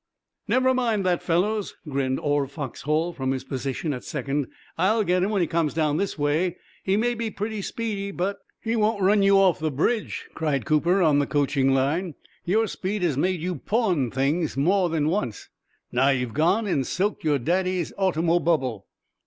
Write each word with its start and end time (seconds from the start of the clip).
"Never 0.47 0.73
mind 0.73 1.05
that, 1.05 1.21
fellows," 1.21 1.75
grinned 1.87 2.17
Orv 2.17 2.49
Foxhall 2.49 3.13
from 3.13 3.29
his 3.29 3.43
position 3.43 3.93
at 3.93 4.03
second. 4.03 4.47
"I'll 4.75 5.03
get 5.03 5.21
him 5.21 5.29
when 5.29 5.41
he 5.41 5.47
comes 5.47 5.75
down 5.75 5.97
this 5.97 6.17
way. 6.17 6.57
He 6.83 6.97
may 6.97 7.13
be 7.13 7.29
pretty 7.29 7.61
speedy, 7.61 8.09
but" 8.09 8.39
"He 8.63 8.75
won't 8.75 9.03
run 9.03 9.21
off 9.29 9.59
the 9.59 9.69
bridge," 9.69 10.27
cried 10.33 10.65
Cooper, 10.65 11.03
on 11.03 11.19
the 11.19 11.27
coaching 11.27 11.75
line. 11.75 12.15
"Your 12.45 12.65
speed 12.65 13.03
has 13.03 13.15
made 13.15 13.41
you 13.43 13.57
pawn 13.57 14.09
things 14.09 14.57
more 14.57 14.89
than 14.89 15.07
once, 15.07 15.49
and 15.91 15.97
now 15.97 16.09
you've 16.09 16.33
gone 16.33 16.65
and 16.65 16.87
soaked 16.87 17.23
your 17.23 17.37
daddy's 17.37 17.93
automobubble." 17.95 18.85